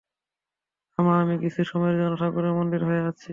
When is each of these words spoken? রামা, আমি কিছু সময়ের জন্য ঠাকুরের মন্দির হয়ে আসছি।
রামা, 0.97 1.13
আমি 1.23 1.35
কিছু 1.43 1.61
সময়ের 1.71 1.95
জন্য 1.99 2.13
ঠাকুরের 2.21 2.53
মন্দির 2.59 2.81
হয়ে 2.87 3.01
আসছি। 3.03 3.29